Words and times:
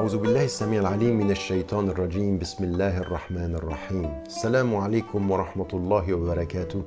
أعوذ 0.00 0.16
بالله 0.18 0.44
السميع 0.44 0.80
العليم 0.80 1.18
من 1.18 1.30
الشيطان 1.30 1.88
الرجيم. 1.88 2.38
بسم 2.38 2.64
الله 2.64 2.98
الرحمن 2.98 3.54
الرحيم. 3.54 4.08
السلام 4.26 4.76
عليكم 4.76 5.30
ورحمة 5.30 5.70
الله 5.72 6.14
وبركاته. 6.14 6.82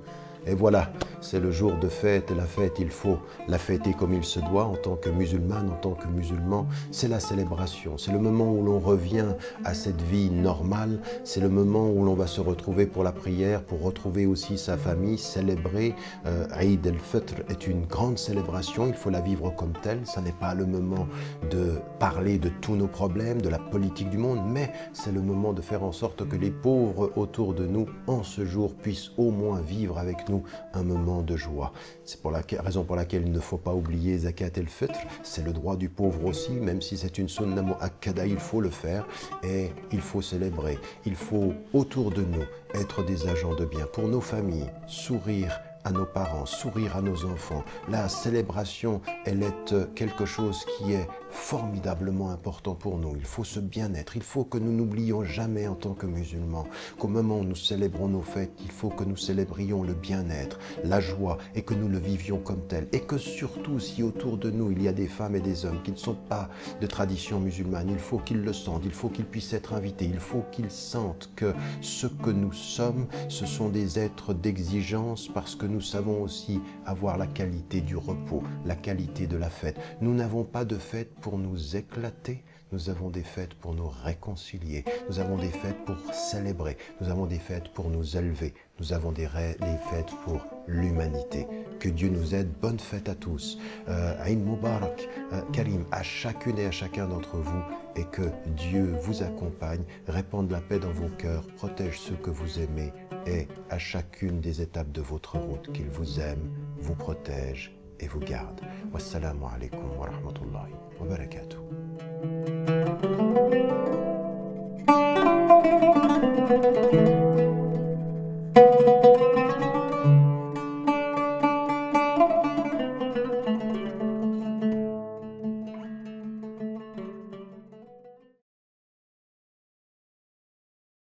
Et 0.45 0.55
voilà, 0.55 0.91
c'est 1.21 1.39
le 1.39 1.51
jour 1.51 1.77
de 1.77 1.87
fête. 1.87 2.31
La 2.31 2.43
fête, 2.45 2.73
il 2.79 2.89
faut 2.89 3.17
la 3.47 3.57
fêter 3.57 3.93
comme 3.93 4.13
il 4.13 4.23
se 4.23 4.39
doit 4.39 4.65
en 4.65 4.75
tant 4.75 4.95
que 4.95 5.09
musulmane, 5.09 5.69
en 5.69 5.75
tant 5.75 5.93
que 5.93 6.07
musulman. 6.07 6.67
C'est 6.91 7.07
la 7.07 7.19
célébration. 7.19 7.97
C'est 7.97 8.11
le 8.11 8.19
moment 8.19 8.51
où 8.51 8.63
l'on 8.63 8.79
revient 8.79 9.27
à 9.63 9.73
cette 9.73 10.01
vie 10.01 10.29
normale. 10.29 10.99
C'est 11.23 11.39
le 11.39 11.49
moment 11.49 11.89
où 11.89 12.03
l'on 12.03 12.13
va 12.13 12.27
se 12.27 12.41
retrouver 12.41 12.85
pour 12.85 13.03
la 13.03 13.11
prière, 13.11 13.63
pour 13.63 13.81
retrouver 13.81 14.25
aussi 14.25 14.57
sa 14.57 14.77
famille, 14.77 15.17
célébrer. 15.17 15.95
Euh, 16.25 16.45
Eid 16.59 16.85
el-Fitr 16.85 17.35
est 17.49 17.67
une 17.67 17.85
grande 17.85 18.17
célébration. 18.17 18.87
Il 18.87 18.95
faut 18.95 19.09
la 19.09 19.21
vivre 19.21 19.49
comme 19.55 19.73
telle. 19.81 20.01
Ce 20.05 20.19
n'est 20.19 20.31
pas 20.31 20.53
le 20.53 20.65
moment 20.65 21.07
de 21.49 21.79
parler 21.99 22.37
de 22.37 22.49
tous 22.49 22.75
nos 22.75 22.87
problèmes, 22.87 23.41
de 23.41 23.49
la 23.49 23.59
politique 23.59 24.09
du 24.09 24.17
monde, 24.17 24.41
mais 24.45 24.71
c'est 24.91 25.11
le 25.11 25.21
moment 25.21 25.53
de 25.53 25.61
faire 25.61 25.83
en 25.83 25.91
sorte 25.91 26.27
que 26.27 26.35
les 26.35 26.51
pauvres 26.51 27.11
autour 27.15 27.53
de 27.53 27.65
nous, 27.65 27.87
en 28.07 28.23
ce 28.23 28.45
jour, 28.45 28.75
puissent 28.75 29.11
au 29.17 29.31
moins 29.31 29.61
vivre 29.61 29.97
avec 29.97 30.27
nous 30.29 30.32
un 30.73 30.83
moment 30.83 31.21
de 31.21 31.35
joie. 31.35 31.73
C'est 32.05 32.21
pour 32.21 32.31
la 32.31 32.41
raison 32.59 32.83
pour 32.83 32.95
laquelle 32.95 33.23
il 33.25 33.31
ne 33.31 33.39
faut 33.39 33.57
pas 33.57 33.73
oublier 33.73 34.17
Zakat 34.17 34.51
el-Fitr. 34.55 34.99
C'est 35.23 35.43
le 35.43 35.53
droit 35.53 35.75
du 35.75 35.89
pauvre 35.89 36.25
aussi, 36.25 36.51
même 36.53 36.81
si 36.81 36.97
c'est 36.97 37.17
une 37.17 37.29
sunna 37.29 37.61
mu'akkada, 37.61 38.25
il 38.25 38.39
faut 38.39 38.61
le 38.61 38.69
faire 38.69 39.05
et 39.43 39.71
il 39.91 40.01
faut 40.01 40.21
célébrer. 40.21 40.79
Il 41.05 41.15
faut 41.15 41.53
autour 41.73 42.11
de 42.11 42.21
nous 42.21 42.45
être 42.73 43.03
des 43.03 43.27
agents 43.27 43.55
de 43.55 43.65
bien 43.65 43.85
pour 43.91 44.07
nos 44.07 44.21
familles, 44.21 44.71
sourire 44.87 45.59
à 45.83 45.91
nos 45.91 46.05
parents, 46.05 46.45
sourire 46.45 46.95
à 46.95 47.01
nos 47.01 47.25
enfants. 47.25 47.63
La 47.89 48.07
célébration, 48.07 49.01
elle 49.25 49.43
est 49.43 49.93
quelque 49.95 50.25
chose 50.25 50.65
qui 50.77 50.93
est 50.93 51.07
formidablement 51.33 52.29
important 52.29 52.75
pour 52.75 52.97
nous. 52.97 53.15
Il 53.15 53.25
faut 53.25 53.43
ce 53.43 53.59
bien-être. 53.59 54.15
Il 54.15 54.23
faut 54.23 54.43
que 54.43 54.57
nous 54.57 54.71
n'oublions 54.71 55.23
jamais 55.23 55.67
en 55.67 55.75
tant 55.75 55.93
que 55.93 56.05
musulmans 56.05 56.65
qu'au 56.99 57.07
moment 57.07 57.39
où 57.39 57.43
nous 57.43 57.55
célébrons 57.55 58.07
nos 58.07 58.21
fêtes, 58.21 58.53
il 58.63 58.71
faut 58.71 58.89
que 58.89 59.03
nous 59.03 59.17
célébrions 59.17 59.83
le 59.83 59.93
bien-être, 59.93 60.59
la 60.83 60.99
joie 60.99 61.37
et 61.55 61.63
que 61.63 61.73
nous 61.73 61.89
le 61.89 61.97
vivions 61.97 62.37
comme 62.37 62.65
tel. 62.67 62.87
Et 62.91 63.01
que 63.01 63.17
surtout, 63.17 63.79
si 63.79 64.03
autour 64.03 64.37
de 64.37 64.51
nous, 64.51 64.71
il 64.71 64.83
y 64.83 64.87
a 64.87 64.93
des 64.93 65.07
femmes 65.07 65.35
et 65.35 65.41
des 65.41 65.65
hommes 65.65 65.81
qui 65.83 65.91
ne 65.91 65.97
sont 65.97 66.15
pas 66.15 66.49
de 66.79 66.87
tradition 66.87 67.39
musulmane, 67.39 67.89
il 67.89 67.99
faut 67.99 68.19
qu'ils 68.19 68.41
le 68.41 68.53
sentent, 68.53 68.85
il 68.85 68.93
faut 68.93 69.09
qu'ils 69.09 69.25
puissent 69.25 69.53
être 69.53 69.73
invités, 69.73 70.05
il 70.05 70.19
faut 70.19 70.43
qu'ils 70.51 70.71
sentent 70.71 71.31
que 71.35 71.53
ce 71.81 72.07
que 72.07 72.29
nous 72.29 72.53
sommes, 72.53 73.07
ce 73.27 73.45
sont 73.45 73.69
des 73.69 73.99
êtres 73.99 74.33
d'exigence 74.33 75.27
parce 75.33 75.55
que 75.55 75.65
nous 75.65 75.81
savons 75.81 76.21
aussi 76.21 76.61
avoir 76.85 77.17
la 77.17 77.27
qualité 77.27 77.81
du 77.81 77.97
repos, 77.97 78.43
la 78.65 78.75
qualité 78.75 79.27
de 79.27 79.37
la 79.37 79.49
fête. 79.49 79.79
Nous 80.01 80.13
n'avons 80.13 80.43
pas 80.43 80.65
de 80.65 80.77
fête 80.77 81.13
pour 81.23 81.37
nous 81.37 81.77
éclater, 81.77 82.43
nous 82.73 82.89
avons 82.89 83.09
des 83.09 83.23
fêtes 83.23 83.53
pour 83.53 83.73
nous 83.73 83.87
réconcilier, 83.87 84.83
nous 85.07 85.19
avons 85.19 85.37
des 85.37 85.47
fêtes 85.47 85.85
pour 85.85 85.95
célébrer, 86.13 86.75
nous 86.99 87.09
avons 87.09 87.25
des 87.25 87.39
fêtes 87.39 87.69
pour 87.73 87.89
nous 87.89 88.17
élever, 88.17 88.53
nous 88.77 88.91
avons 88.91 89.13
des, 89.13 89.27
fêtes 89.27 90.13
pour 90.25 90.45
l'humanité. 90.67 91.47
Que 91.79 91.87
Dieu 91.87 92.09
nous 92.09 92.35
aide. 92.35 92.51
Bonne 92.61 92.79
fête 92.79 93.07
à 93.07 93.15
tous. 93.15 93.57
Euh, 93.87 94.21
Aïn 94.21 94.39
Mubarak, 94.39 95.07
euh, 95.31 95.41
Karim, 95.53 95.85
à 95.91 96.03
chacune 96.03 96.59
et 96.59 96.65
à 96.65 96.71
chacun 96.71 97.07
d'entre 97.07 97.37
vous 97.37 97.63
et 97.95 98.03
que 98.03 98.29
Dieu 98.57 98.93
vous 99.01 99.23
accompagne, 99.23 99.83
répande 100.07 100.51
la 100.51 100.59
paix 100.59 100.79
dans 100.79 100.91
vos 100.91 101.09
cœurs, 101.17 101.47
protège 101.55 102.01
ceux 102.01 102.15
que 102.15 102.31
vous 102.31 102.59
aimez 102.59 102.91
et 103.25 103.47
à 103.69 103.79
chacune 103.79 104.41
des 104.41 104.61
étapes 104.61 104.91
de 104.91 105.01
votre 105.01 105.37
route, 105.37 105.71
qu'il 105.71 105.89
vous 105.89 106.19
aime, 106.19 106.49
vous 106.79 106.95
protège 106.95 107.71
et 108.03 108.07
vous 108.07 108.19
garde. 108.19 108.61
Wassalamu 108.93 109.45
alaikum 109.55 109.97
wa 109.97 110.07
rahmatullahi 110.07 110.73
wa 110.99 111.07
barakatuh. 111.07 111.52